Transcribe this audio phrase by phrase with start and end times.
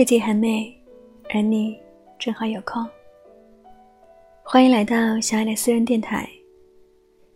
[0.00, 0.74] 世界很美，
[1.28, 1.78] 而你
[2.18, 2.82] 正好有空。
[4.42, 6.26] 欢迎来到小爱的私人电台。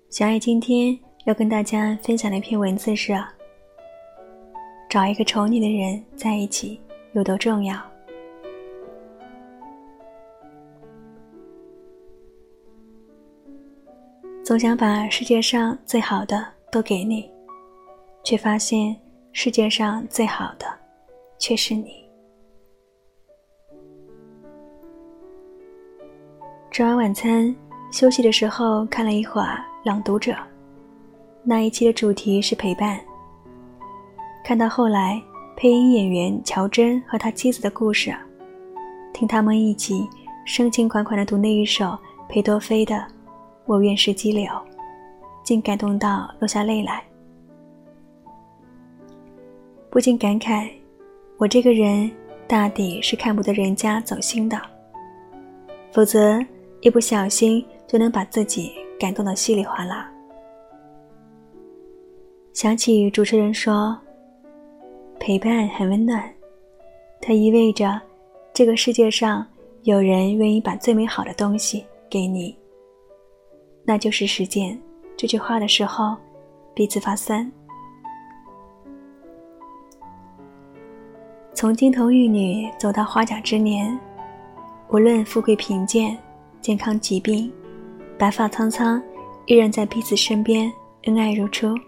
[0.09, 3.13] 小爱今天要跟大家分享的一篇文字是：
[4.89, 6.81] 找一个宠你的人在一起
[7.13, 7.79] 有多重要？
[14.43, 16.43] 总想把世界上最好的
[16.73, 17.31] 都给你，
[18.25, 18.97] 却发现
[19.33, 20.67] 世界上最好的
[21.39, 22.03] 却是你。
[26.75, 27.55] 吃完晚餐，
[27.93, 30.33] 休息的时候看了一会儿《朗读者》，
[31.45, 32.99] 那一期的主题是陪伴。
[34.45, 35.23] 看到后来，
[35.57, 38.13] 配音演员乔真和他妻子的故事，
[39.13, 40.05] 听他们一起
[40.45, 41.97] 深情款款的读那一首
[42.29, 42.97] 裴多菲的
[43.67, 44.45] 《我愿是激流》，
[45.45, 47.05] 竟感动到落下泪来，
[49.91, 50.69] 不禁感慨：
[51.37, 52.11] 我这个人
[52.49, 54.61] 大抵是看不得人家走心的，
[55.93, 56.45] 否则。
[56.85, 60.07] 一不小心就能把自己感动得稀里哗啦。
[62.53, 63.99] 想起主持人说
[65.19, 66.31] ：“陪伴很温暖，
[67.23, 67.99] 它意味着
[68.53, 69.47] 这个世界上
[69.85, 72.55] 有人愿意把最美好的东西给你。”
[73.83, 74.79] 那就是实践
[75.17, 76.15] 这句话的时候，
[76.75, 77.51] 鼻子发酸。
[81.55, 83.99] 从金童玉女走到花甲之年，
[84.91, 86.15] 无论富贵贫贱。
[86.65, 87.53] 健康疾病，
[88.17, 88.99] 白发苍苍，
[89.45, 91.79] 依然在彼此身边，恩爱如初。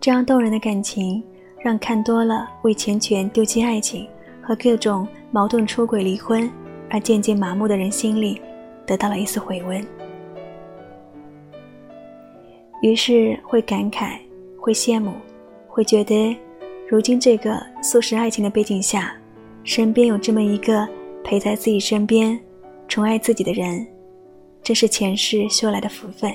[0.00, 1.22] 这样动人的感情，
[1.62, 4.08] 让看多了为钱权丢弃爱情
[4.40, 6.50] 和各种矛盾出轨离婚
[6.88, 8.40] 而渐渐麻木的人心里，
[8.86, 9.86] 得到了一丝回温。
[12.80, 14.16] 于是会感慨，
[14.58, 15.12] 会羡慕，
[15.66, 16.34] 会觉得，
[16.88, 19.14] 如今这个素食爱情的背景下，
[19.62, 20.88] 身边有这么一个
[21.22, 22.40] 陪在自己身边。
[22.88, 23.86] 宠爱自己的人，
[24.62, 26.32] 这是前世修来的福分。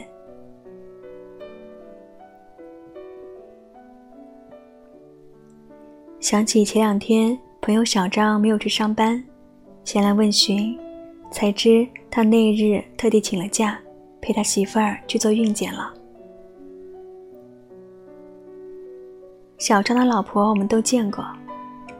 [6.19, 9.21] 想起前两天朋友小张没有去上班，
[9.83, 10.77] 前来问询，
[11.31, 13.77] 才知他那日特地请了假，
[14.21, 15.91] 陪他媳妇儿去做孕检了。
[19.57, 21.25] 小张的老婆我们都见过，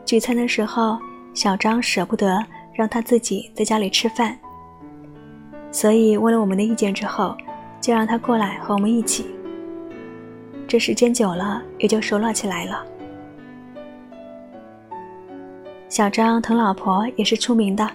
[0.05, 0.97] 聚餐的时候，
[1.33, 2.41] 小张舍不得
[2.73, 4.39] 让他自己在家里吃饭。
[5.73, 7.35] 所以问了我们的意见之后，
[7.81, 9.25] 就让他过来和我们一起。
[10.67, 12.85] 这时间久了，也就熟络起来了。
[15.89, 17.89] 小张疼老婆也是出名的，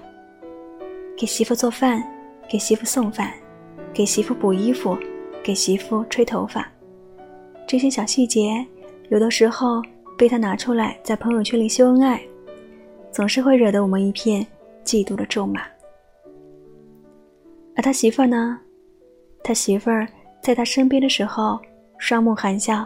[1.16, 2.02] 给媳妇做饭，
[2.48, 3.32] 给媳妇送饭，
[3.94, 4.98] 给媳妇补衣服，
[5.42, 6.68] 给媳妇吹头发，
[7.66, 8.66] 这些小细节，
[9.08, 9.80] 有的时候
[10.16, 12.20] 被他拿出来在朋友圈里秀恩爱，
[13.10, 14.46] 总是会惹得我们一片
[14.84, 15.62] 嫉妒的咒骂。
[17.78, 18.58] 而他媳妇儿呢？
[19.44, 20.04] 他媳妇儿
[20.42, 21.60] 在他身边的时候，
[21.96, 22.84] 双目含笑，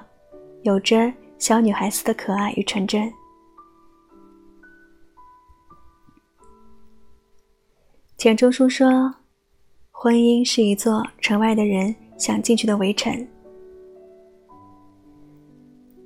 [0.65, 3.11] 有着小女孩似的可爱与纯真。
[8.19, 9.15] 钱钟书说
[9.91, 13.27] ：“婚姻是一座城外的人想进去的围城。”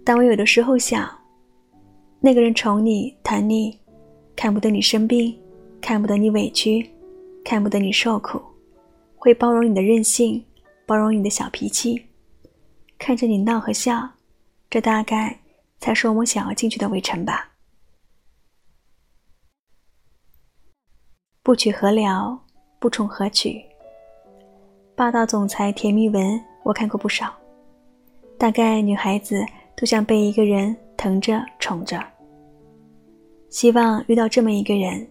[0.04, 1.10] 但我有的时候想，
[2.20, 3.76] 那个人宠你、疼你，
[4.36, 5.36] 看不得你生病，
[5.80, 6.88] 看不得你委屈，
[7.44, 8.41] 看不得你受苦。
[9.16, 10.44] 会包容你的任性，
[10.87, 12.06] 包容你的小脾气，
[12.99, 14.09] 看着你闹和笑，
[14.71, 15.41] 这大概
[15.81, 17.53] 才是我们想要进去的围城吧。
[21.43, 22.38] 不娶何聊，
[22.78, 23.60] 不宠何娶？
[24.94, 27.34] 霸道总裁甜蜜文我看过不少，
[28.38, 29.44] 大概女孩子
[29.76, 32.02] 都想被一个人疼着宠着，
[33.49, 35.08] 希望遇到这么一个人，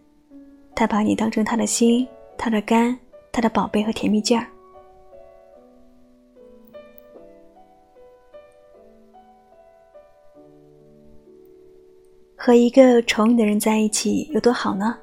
[0.76, 2.08] 他把你当成他的心，
[2.38, 2.98] 他的肝。
[3.36, 4.48] 他的宝贝和甜蜜劲儿，
[12.38, 14.98] 和一个宠你的人在一起有多好呢？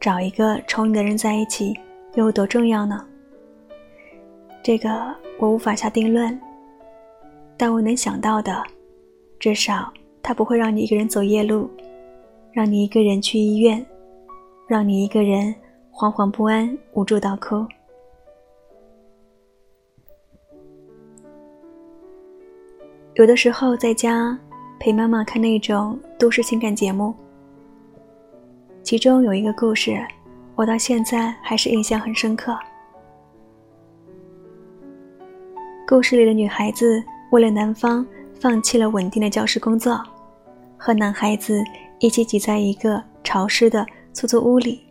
[0.00, 1.72] 找一个宠你的人在一起
[2.14, 3.06] 又有多重要呢？
[4.60, 4.90] 这个
[5.38, 6.36] 我无法下定论，
[7.56, 8.60] 但我能想到的，
[9.38, 11.70] 至少他不会让你一个人走夜路，
[12.50, 13.86] 让你一个人去医院，
[14.66, 15.54] 让你一个人。
[16.00, 17.66] 惶惶不安，无助到哭。
[23.16, 24.38] 有的时候在家
[24.78, 27.14] 陪妈妈看那种都市情感节目，
[28.82, 30.02] 其中有一个故事，
[30.54, 32.58] 我到现在还是印象很深刻。
[35.86, 38.06] 故事里的女孩子为了男方，
[38.40, 40.02] 放弃了稳定的教师工作，
[40.78, 41.62] 和男孩子
[41.98, 44.89] 一起挤在一个潮湿的出租屋里。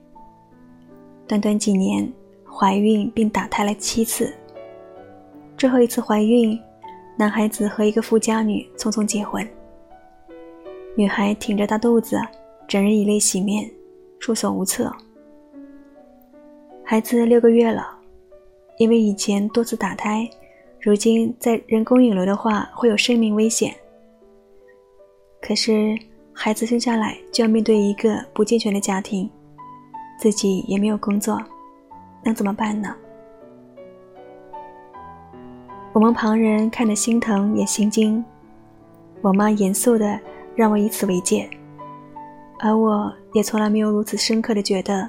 [1.30, 2.12] 短短几年，
[2.44, 4.34] 怀孕并打胎了七次。
[5.56, 6.60] 最后一次怀孕，
[7.16, 9.48] 男孩子和一个富家女匆匆结婚。
[10.96, 12.20] 女孩挺着大肚子，
[12.68, 13.70] 整日以泪洗面，
[14.18, 14.92] 束手无策。
[16.84, 17.88] 孩子六个月了，
[18.80, 20.28] 因为以前多次打胎，
[20.82, 23.72] 如今在人工引流的话会有生命危险。
[25.40, 25.96] 可是
[26.34, 29.30] 孩子生下来就要面对一个不健全的家庭，
[30.20, 31.42] 自己也没有工作，
[32.24, 32.94] 能怎么办呢？
[35.94, 38.24] 我们旁人看着心疼也心惊，
[39.22, 40.20] 我妈严肃的。
[40.56, 41.50] 让我以此为戒，
[42.60, 45.08] 而我也从来没有如此深刻的觉得，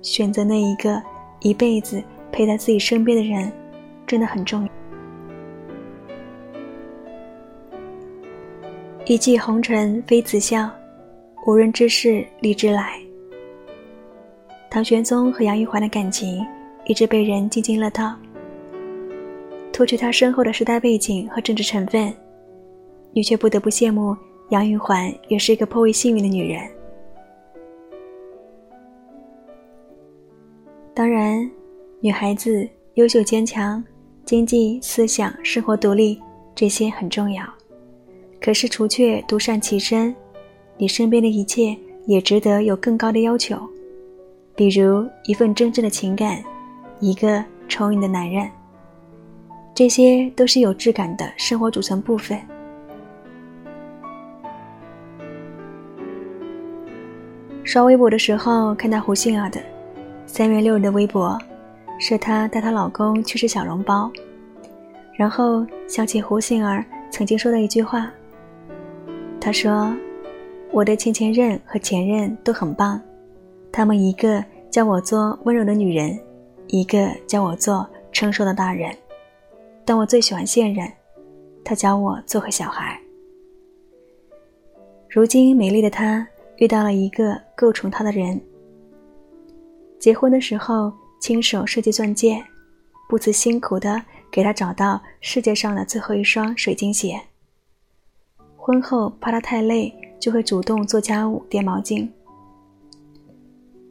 [0.00, 1.00] 选择那一个
[1.38, 2.02] 一辈子
[2.32, 3.52] 陪在自己身边的人，
[4.04, 4.68] 真的很重要。
[9.06, 10.68] 一骑红尘妃子笑，
[11.46, 13.00] 无人知是荔枝来。
[14.72, 16.42] 唐玄宗和杨玉环的感情
[16.86, 18.16] 一直被人津津乐道，
[19.70, 22.10] 脱去他身后的时代背景和政治成分，
[23.12, 24.16] 你却不得不羡慕。
[24.48, 26.66] 杨玉环也是一个颇为幸运的女人。
[30.94, 31.46] 当然，
[32.00, 33.84] 女孩子优秀坚强，
[34.24, 36.18] 经济、思想、生活独立，
[36.54, 37.44] 这些很重要。
[38.40, 40.16] 可是，除却独善其身，
[40.78, 41.76] 你身边的一切
[42.06, 43.54] 也值得有更高的要求，
[44.54, 46.42] 比如一份真正的情感，
[47.00, 48.48] 一个宠你的男人，
[49.74, 52.38] 这些都是有质感的生活组成部分。
[57.64, 59.58] 刷微博的时候看到胡杏儿的
[60.26, 61.38] 三月六日的微博，
[61.98, 64.10] 是她带她老公去吃小笼包，
[65.14, 68.10] 然后想起胡杏儿曾经说的一句话，
[69.40, 69.90] 她说
[70.70, 73.00] ：“我的前前任和前任都很棒，
[73.72, 76.20] 他们一个教我做温柔的女人，
[76.66, 78.94] 一个教我做成熟的大人，
[79.84, 80.86] 但我最喜欢现任，
[81.64, 83.00] 他教我做个小孩。
[85.08, 86.26] 如今美丽的她。”
[86.58, 88.40] 遇到了一个够宠她的人。
[89.98, 92.40] 结婚的时候，亲手设计钻戒，
[93.08, 97.20] 不辞辛苦的给她找到世界上的最后一双水晶鞋。
[98.54, 102.08] 婚后怕她太累，就会主动做家务、叠毛巾。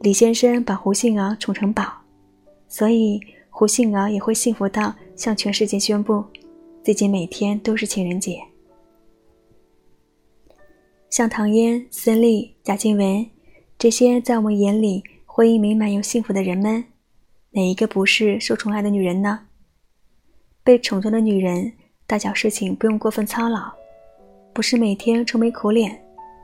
[0.02, 1.84] 李先生把胡杏儿宠成宝，
[2.66, 6.24] 所以胡杏儿也会幸福到向全世界宣布，
[6.82, 8.42] 自己每天都是情人节。
[11.08, 13.24] 像唐嫣、孙俪、贾静雯
[13.78, 16.84] 这些在我们眼里婚姻美满又幸福的人们，
[17.52, 19.46] 哪一个不是受宠爱的女人呢？
[20.64, 21.72] 被宠着的女人，
[22.08, 23.70] 大小事情不用过分操劳，
[24.52, 25.96] 不是每天愁眉苦脸，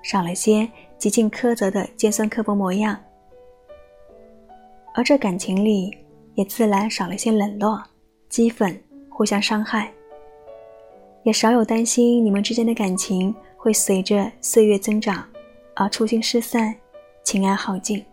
[0.04, 2.96] 少了些极尽苛责的尖酸刻薄模样，
[4.98, 5.96] 而这感情里
[6.34, 7.80] 也自然少了些冷落、
[8.28, 8.76] 激愤、
[9.08, 9.92] 互相伤害，
[11.22, 13.32] 也少有担心你们之间的感情。
[13.56, 15.24] 会随着岁月增长
[15.74, 16.74] 而初心失散，
[17.24, 18.04] 情爱耗尽。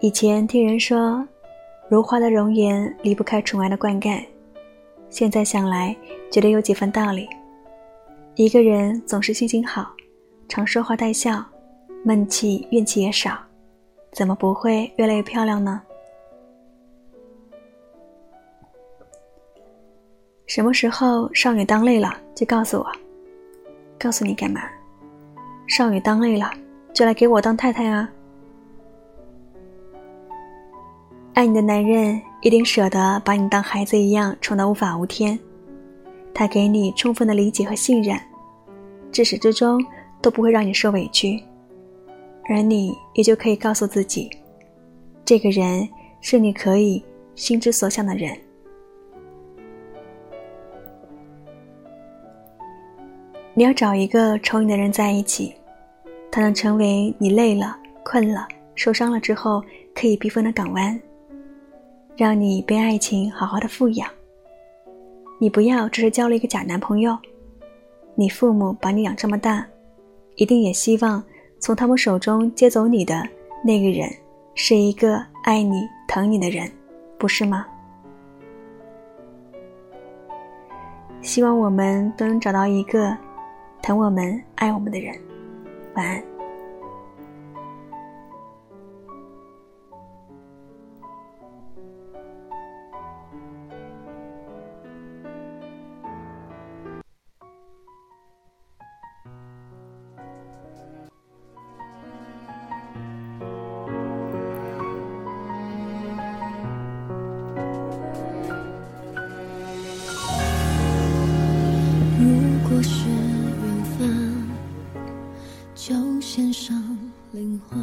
[0.00, 1.26] 以前听人说，
[1.88, 4.24] 如花的容颜离不开宠爱的灌溉，
[5.10, 5.96] 现在想来，
[6.30, 7.28] 觉得有几分道理。
[8.34, 9.92] 一个人总是心情好，
[10.48, 11.44] 常说话带笑，
[12.02, 13.38] 闷气怨气也少，
[14.12, 15.82] 怎么不会越来越漂亮呢？
[20.46, 22.86] 什么时候少女当累了，就告诉我。
[23.98, 24.62] 告诉你干嘛？
[25.66, 26.50] 少女当累了，
[26.94, 28.08] 就来给我当太太啊！
[31.34, 35.38] 爱你的男人一定舍得把你当孩子一样宠得无法无天，
[36.32, 38.18] 他给你充分的理解和信任，
[39.12, 39.84] 至始至终
[40.20, 41.42] 都不会让你受委屈，
[42.48, 44.30] 而你也就可以告诉自己，
[45.24, 45.88] 这个人
[46.20, 48.36] 是你可以心之所向的人。
[53.54, 55.52] 你要找一个宠你的人在一起，
[56.30, 59.62] 他能成为你累了、困了、受伤了之后
[59.94, 61.00] 可以避风的港湾，
[62.16, 64.08] 让你被爱情好好的富养。
[65.40, 67.18] 你不要只是交了一个假男朋友，
[68.14, 69.66] 你父母把你养这么大，
[70.38, 71.22] 一定也希望
[71.58, 73.22] 从他们手中接走你的
[73.62, 74.08] 那个人
[74.54, 76.70] 是一个爱你、疼你的人，
[77.18, 77.66] 不是吗？
[81.20, 83.14] 希望我们都能找到一个。
[83.80, 85.16] 疼我们、爱我们的人，
[85.94, 86.37] 晚安。
[112.78, 114.46] 若是缘分，
[115.74, 116.80] 就献上
[117.32, 117.76] 灵魂，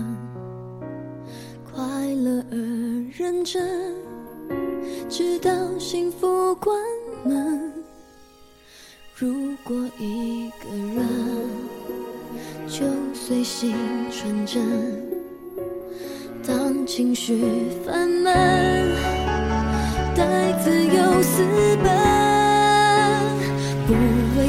[1.69, 1.83] 快
[2.13, 2.55] 乐而
[3.11, 3.93] 认真，
[5.09, 6.79] 直到幸福关
[7.25, 7.73] 门。
[9.17, 11.05] 如果一个人，
[12.69, 13.75] 就随性
[14.09, 14.63] 纯真，
[16.47, 17.43] 当情绪
[17.85, 18.84] 烦闷。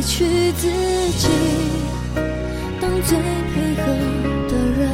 [0.06, 0.68] 委屈自
[1.18, 1.26] 己，
[2.80, 3.82] 当最配合
[4.46, 4.88] 的人，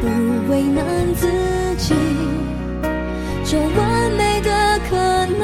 [0.00, 0.06] 不
[0.48, 0.84] 为难
[1.16, 1.26] 自
[1.76, 1.96] 己，
[3.44, 4.94] 这完美的可
[5.36, 5.42] 能。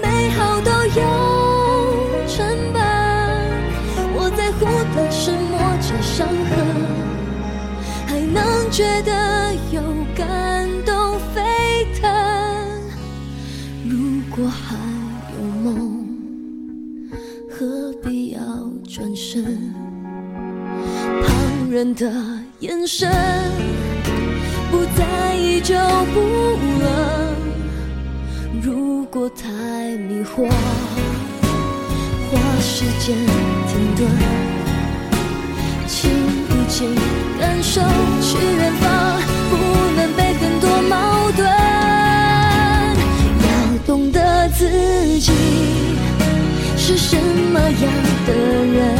[0.00, 1.02] 美好都有
[2.28, 2.80] 成本，
[4.14, 4.60] 我在乎
[4.94, 6.50] 的是磨着伤痕，
[8.06, 9.82] 还能觉得有
[10.14, 10.24] 感
[19.32, 19.42] 真
[21.22, 22.12] 旁人的
[22.58, 23.10] 眼神
[24.70, 25.74] 不在意就
[26.12, 26.20] 不
[26.82, 27.34] 冷
[28.60, 30.46] 如果太迷惑
[32.28, 33.16] 花时间
[33.68, 34.06] 停顿
[35.86, 36.84] 请一起
[37.40, 37.80] 感受
[38.20, 39.56] 去远方不
[39.96, 41.48] 能被很多矛盾
[43.40, 44.68] 要懂得自
[45.18, 45.32] 己
[46.76, 47.92] 是什么样
[48.26, 48.91] 的人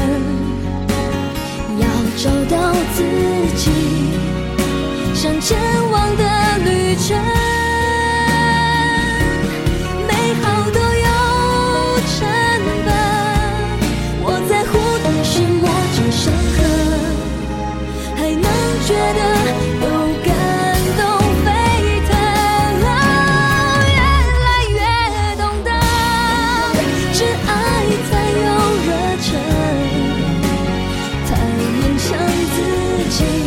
[33.19, 33.42] change.